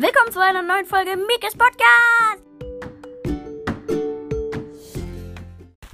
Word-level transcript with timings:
Willkommen 0.00 0.32
zu 0.32 0.40
einer 0.40 0.62
neuen 0.62 0.86
Folge 0.86 1.14
Mikes 1.14 1.54
Podcast. 1.58 2.42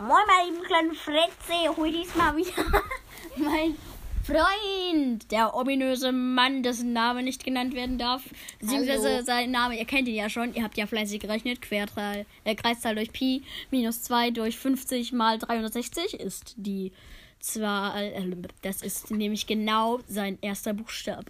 Moin, 0.00 0.26
meine 0.26 0.50
lieben 0.50 0.64
kleinen 0.64 0.94
Fretze. 0.94 1.76
Heute 1.76 1.98
ist 1.98 2.16
mal 2.16 2.34
wieder 2.34 2.64
mein 3.36 3.76
Freund, 4.24 5.30
der 5.30 5.54
ominöse 5.54 6.12
Mann, 6.12 6.62
dessen 6.62 6.94
Name 6.94 7.22
nicht 7.22 7.44
genannt 7.44 7.74
werden 7.74 7.98
darf. 7.98 8.22
Beziehungsweise 8.58 9.16
Hallo. 9.16 9.22
sein 9.22 9.50
Name, 9.50 9.78
ihr 9.78 9.84
kennt 9.84 10.08
ihn 10.08 10.14
ja 10.14 10.30
schon. 10.30 10.54
Ihr 10.54 10.62
habt 10.64 10.78
ja 10.78 10.86
fleißig 10.86 11.20
gerechnet. 11.20 11.60
Querzahl, 11.60 12.24
äh, 12.44 12.54
Kreiszahl 12.54 12.94
durch 12.94 13.12
Pi 13.12 13.42
minus 13.70 14.02
2 14.04 14.30
durch 14.30 14.56
50 14.56 15.12
mal 15.12 15.36
360 15.36 16.14
ist 16.14 16.54
die 16.56 16.92
Zahl. 17.38 18.02
Äh, 18.02 18.48
das 18.62 18.80
ist 18.80 19.10
nämlich 19.10 19.46
genau 19.46 20.00
sein 20.08 20.38
erster 20.40 20.72
Buchstabe. 20.72 21.26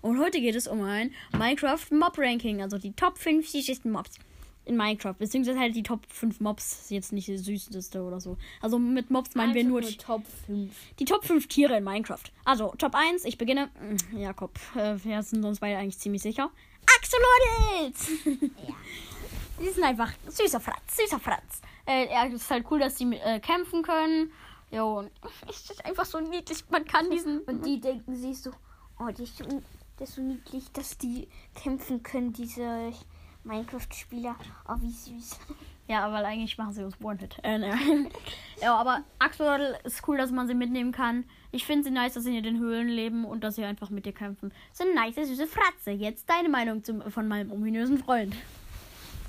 Und 0.00 0.18
heute 0.18 0.40
geht 0.40 0.54
es 0.54 0.66
um 0.66 0.82
ein 0.82 1.12
Minecraft 1.32 1.90
Mob 1.90 2.18
Ranking, 2.18 2.62
also 2.62 2.78
die 2.78 2.92
Top 2.92 3.18
5 3.18 3.48
süßesten 3.48 3.90
Mobs 3.90 4.18
in 4.66 4.76
Minecraft, 4.76 5.14
beziehungsweise 5.18 5.58
halt 5.58 5.74
die 5.74 5.82
Top 5.82 6.00
5 6.08 6.40
Mobs, 6.40 6.86
jetzt 6.88 7.12
nicht 7.12 7.28
die 7.28 7.36
süßeste 7.36 8.02
oder 8.02 8.20
so. 8.20 8.36
Also 8.60 8.78
mit 8.78 9.10
Mobs 9.10 9.34
meinen 9.34 9.54
wir 9.54 9.64
nur 9.64 9.80
die, 9.80 9.96
Top 9.96 10.22
5. 10.46 10.72
die 10.98 11.04
Top 11.04 11.24
5 11.24 11.46
Tiere 11.48 11.76
in 11.76 11.84
Minecraft. 11.84 12.24
Also 12.44 12.74
Top 12.78 12.94
1, 12.94 13.24
ich 13.24 13.38
beginne. 13.38 13.70
Mm, 13.80 14.18
Jakob, 14.18 14.58
äh, 14.74 14.96
wir 15.02 15.22
sind 15.22 15.44
uns 15.44 15.60
beide 15.60 15.78
eigentlich 15.78 15.98
ziemlich 15.98 16.22
sicher. 16.22 16.50
Axolotls! 16.96 18.08
ja. 18.24 18.74
Die 19.60 19.68
sind 19.68 19.84
einfach 19.84 20.12
süßer 20.26 20.60
Fratz, 20.60 20.96
süßer 20.96 21.20
Fratz. 21.20 21.60
Äh, 21.86 22.10
ja, 22.10 22.26
es 22.26 22.34
ist 22.34 22.50
halt 22.50 22.64
cool, 22.70 22.80
dass 22.80 22.96
die 22.96 23.14
äh, 23.16 23.40
kämpfen 23.40 23.82
können. 23.82 24.32
Jo, 24.70 24.98
und 25.00 25.10
es 25.48 25.70
ist 25.70 25.84
einfach 25.84 26.04
so 26.04 26.20
niedlich. 26.20 26.64
Man 26.70 26.84
kann 26.84 27.10
diesen. 27.10 27.40
Und 27.40 27.64
die 27.64 27.80
denken 27.80 28.16
sich 28.16 28.40
so, 28.40 28.50
oh, 28.98 29.08
das 29.08 29.20
ist, 29.20 29.38
so, 29.38 29.44
das 29.98 30.08
ist 30.08 30.14
so 30.16 30.22
niedlich, 30.22 30.70
dass 30.72 30.98
die 30.98 31.28
kämpfen 31.54 32.02
können, 32.02 32.32
diese 32.32 32.92
Minecraft-Spieler. 33.44 34.36
Oh, 34.68 34.74
wie 34.80 34.90
süß. 34.90 35.38
Ja, 35.86 36.10
weil 36.10 36.24
eigentlich 36.24 36.56
machen 36.56 36.72
sie 36.72 36.82
uns 36.82 36.98
One-Hit. 37.02 37.36
Äh, 37.42 37.58
ne. 37.58 37.74
ja, 38.62 38.74
aber 38.74 39.04
Axolotl 39.18 39.76
ist 39.84 40.02
cool, 40.08 40.16
dass 40.16 40.30
man 40.30 40.46
sie 40.46 40.54
mitnehmen 40.54 40.92
kann. 40.92 41.24
Ich 41.52 41.66
finde 41.66 41.84
sie 41.84 41.90
nice, 41.90 42.14
dass 42.14 42.24
sie 42.24 42.34
in 42.34 42.42
den 42.42 42.58
Höhlen 42.58 42.88
leben 42.88 43.26
und 43.26 43.44
dass 43.44 43.56
sie 43.56 43.64
einfach 43.64 43.90
mit 43.90 44.06
dir 44.06 44.14
kämpfen. 44.14 44.50
Sind 44.72 44.94
nice, 44.94 45.16
süße 45.16 45.46
Fratze. 45.46 45.90
Jetzt 45.90 46.28
deine 46.30 46.48
Meinung 46.48 46.82
zum, 46.84 47.02
von 47.10 47.28
meinem 47.28 47.52
ominösen 47.52 47.98
Freund. 47.98 48.34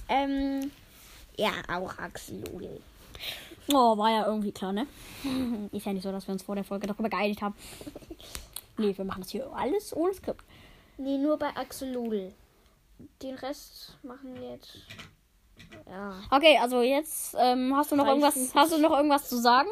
Ähm, 0.07 0.71
ja, 1.35 1.51
auch 1.67 1.97
Axolotl. 1.97 2.79
Oh, 3.73 3.97
war 3.97 4.11
ja 4.11 4.25
irgendwie 4.25 4.51
klar, 4.51 4.71
ne? 4.71 4.87
Ist 5.73 5.85
ja 5.85 5.91
nicht 5.91 6.03
so, 6.03 6.11
dass 6.11 6.27
wir 6.27 6.33
uns 6.33 6.43
vor 6.43 6.55
der 6.55 6.63
Folge 6.63 6.87
darüber 6.87 7.09
geeinigt 7.09 7.41
haben. 7.41 7.55
Nee, 8.77 8.97
wir 8.97 9.05
machen 9.05 9.21
das 9.21 9.31
hier 9.31 9.51
alles 9.53 9.95
ohne 9.95 10.13
Skript. 10.13 10.43
Nee, 10.97 11.17
nur 11.17 11.37
bei 11.37 11.55
Axolotl. 11.55 12.33
Den 13.21 13.35
Rest 13.35 13.97
machen 14.03 14.35
wir 14.35 14.51
jetzt. 14.51 14.77
Ja. 15.87 16.15
Okay, 16.31 16.57
also 16.61 16.81
jetzt 16.81 17.35
ähm, 17.37 17.75
hast 17.75 17.91
du 17.91 17.95
noch 17.95 18.05
Drei 18.05 18.11
irgendwas, 18.11 18.55
hast 18.55 18.71
du 18.73 18.77
noch 18.77 18.91
irgendwas 18.91 19.27
zu 19.27 19.37
sagen? 19.37 19.69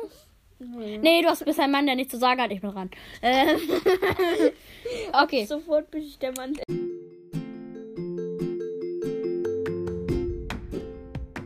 Nee. 0.60 0.98
Nee, 0.98 1.22
du 1.22 1.30
hast 1.30 1.44
bist 1.44 1.60
ein 1.60 1.72
Mann, 1.72 1.86
der 1.86 1.96
nichts 1.96 2.12
zu 2.12 2.20
sagen 2.20 2.42
hat. 2.42 2.52
Ich 2.52 2.62
bin 2.62 2.72
dran. 2.72 2.90
Ähm, 3.22 3.60
okay. 5.24 5.46
Sofort 5.46 5.92
bin 5.92 6.04
ich 6.04 6.18
der 6.20 6.32
Mann. 6.34 6.58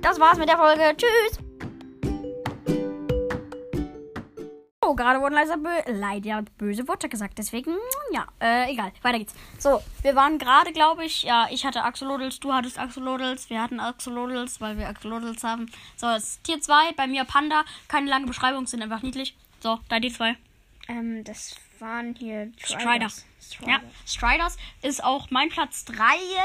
Das 0.02 0.19
war's 0.19 0.38
mit 0.38 0.50
der 0.50 0.58
Folge. 0.58 0.95
Tschüss. 0.95 1.47
Oh, 4.88 4.96
gerade 4.96 5.20
wurden 5.20 5.34
leider, 5.34 5.58
bö 5.58 5.70
leider 5.88 6.44
böse 6.58 6.88
Worte 6.88 7.10
gesagt. 7.10 7.38
Deswegen, 7.38 7.72
mm, 7.72 8.14
ja, 8.14 8.26
äh, 8.40 8.72
egal. 8.72 8.94
Weiter 9.02 9.20
geht's. 9.20 9.34
So, 9.60 9.82
wir 10.02 10.16
waren 10.16 10.38
gerade, 10.38 10.72
glaube 10.72 11.04
ich, 11.04 11.24
ja, 11.24 11.48
ich 11.52 11.66
hatte 11.66 11.84
Axolotls, 11.84 12.40
du 12.40 12.54
hattest 12.54 12.80
Axolotls, 12.80 13.50
wir 13.50 13.62
hatten 13.62 13.82
Axolotls, 13.82 14.62
weil 14.62 14.78
wir 14.78 14.88
Axolotls 14.88 15.44
haben. 15.44 15.66
So, 15.97 16.08
das 16.08 16.24
ist 16.24 16.44
Tier 16.46 16.62
2, 16.62 16.94
bei 16.94 17.06
mir 17.06 17.26
Panda. 17.26 17.66
Keine 17.90 18.09
lange 18.09 18.28
Beschreibung, 18.28 18.66
sind 18.66 18.81
einfach 18.81 19.02
niedlich. 19.02 19.36
So, 19.59 19.78
da 19.90 20.00
die 20.00 20.14
zwei. 20.14 20.38
Ähm, 20.88 21.26
das 21.26 21.56
waren 21.80 22.16
hier 22.16 22.53
Striders. 22.64 23.26
Ja, 23.66 23.81
Striders 24.06 24.56
ist 24.81 25.03
auch 25.03 25.30
mein 25.31 25.50
Platz 25.50 25.84
3 25.84 25.96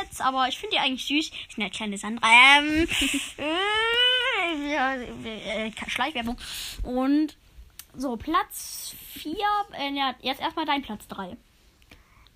jetzt, 0.00 0.20
aber 0.20 0.48
ich 0.48 0.58
finde 0.58 0.76
die 0.76 0.80
eigentlich 0.80 1.06
süß. 1.06 1.30
Ist 1.48 1.58
eine 1.58 1.70
kleine 1.70 1.96
Sandra. 1.96 2.26
Ähm, 2.58 2.88
äh, 3.38 4.72
ja, 4.72 4.94
äh, 4.94 5.70
Schleichwerbung. 5.86 6.36
Und 6.82 7.36
so, 7.96 8.16
Platz 8.16 8.94
4. 9.14 9.34
Äh, 9.72 9.92
ja, 9.92 10.14
jetzt 10.20 10.40
erstmal 10.40 10.66
dein 10.66 10.82
Platz 10.82 11.06
3. 11.08 11.36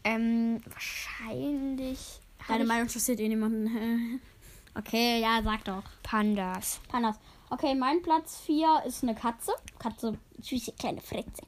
Ähm, 0.04 0.62
wahrscheinlich. 0.66 2.20
Deine 2.48 2.64
Meinung 2.64 2.84
interessiert 2.84 3.20
eh 3.20 3.28
niemanden. 3.28 4.20
Okay, 4.78 5.22
ja, 5.22 5.40
sag 5.42 5.64
doch. 5.64 5.84
Pandas. 6.02 6.80
Pandas. 6.88 7.16
Okay, 7.48 7.74
mein 7.74 8.02
Platz 8.02 8.42
4 8.44 8.82
ist 8.86 9.02
eine 9.02 9.14
Katze. 9.14 9.54
Katze, 9.78 10.18
süße 10.38 10.72
kleine 10.72 11.00
Fritze. 11.00 11.42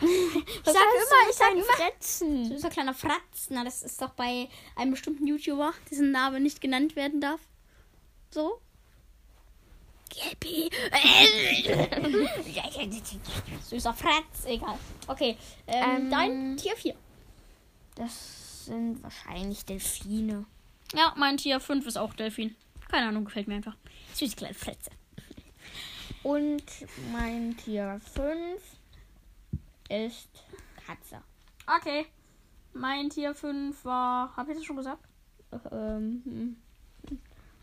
Ich 0.00 0.64
sag 0.64 0.74
immer, 0.74 1.30
ich 1.30 1.36
sag 1.36 1.52
immer. 1.52 1.62
Fretzen. 1.62 2.44
Süßer 2.46 2.70
kleiner 2.70 2.94
Fratz. 2.94 3.48
Na, 3.50 3.62
das 3.62 3.82
ist 3.82 4.02
doch 4.02 4.10
bei 4.10 4.48
einem 4.74 4.90
bestimmten 4.90 5.26
YouTuber, 5.26 5.72
dessen 5.88 6.10
Name 6.10 6.40
nicht 6.40 6.60
genannt 6.60 6.96
werden 6.96 7.20
darf. 7.20 7.40
So. 8.30 8.60
Gelbi. 10.10 10.70
Süßer 13.68 13.94
Fratz, 13.94 14.44
egal. 14.46 14.78
Okay, 15.06 15.36
ähm, 15.66 15.84
Ähm, 15.84 16.10
dein 16.10 16.56
Tier 16.56 16.76
4. 16.76 16.94
Das 17.94 18.66
sind 18.66 19.02
wahrscheinlich 19.02 19.64
Delfine. 19.64 20.46
Ja, 20.94 21.12
mein 21.16 21.36
Tier 21.36 21.60
5 21.60 21.86
ist 21.86 21.96
auch 21.96 22.14
Delfin. 22.14 22.54
Keine 22.88 23.08
Ahnung, 23.08 23.24
gefällt 23.24 23.48
mir 23.48 23.56
einfach. 23.56 23.76
Süße 24.14 24.36
kleine 24.36 24.54
Fratze. 24.54 24.90
Und 26.22 26.62
mein 27.12 27.56
Tier 27.56 28.00
5 28.14 28.60
ist 29.90 30.28
Katze. 30.86 31.20
Okay. 31.66 32.06
Mein 32.72 33.10
Tier 33.10 33.34
5 33.34 33.84
war. 33.84 34.34
Hab 34.36 34.48
ich 34.48 34.56
das 34.56 34.64
schon 34.64 34.76
gesagt? 34.76 35.04
Ähm, 35.70 36.56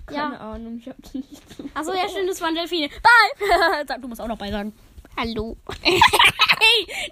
hm. 0.08 0.16
Ja. 0.16 0.24
keine 0.24 0.40
Ahnung, 0.40 0.78
ich 0.78 0.88
habe 0.88 0.98
nicht. 1.14 1.42
Achso, 1.74 1.94
ja, 1.94 2.10
stimmt, 2.10 2.30
das 2.30 2.42
waren 2.42 2.56
Delfine. 2.56 2.90
Bye! 2.90 3.86
Sag, 3.88 4.02
du 4.02 4.08
musst 4.08 4.22
auch 4.22 4.28
noch 4.28 4.38
bei 4.38 4.52
sagen. 4.52 4.74
Hallo. 5.18 5.58
Hey, 5.82 6.00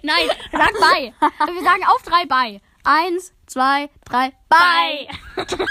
nein, 0.02 0.28
sag 0.52 0.72
bei. 0.80 1.12
Wir 1.52 1.62
sagen 1.62 1.84
auf 1.86 2.02
drei 2.02 2.24
bei. 2.26 2.60
Eins, 2.82 3.32
zwei, 3.46 3.90
drei, 4.04 4.32
bei. 4.48 5.08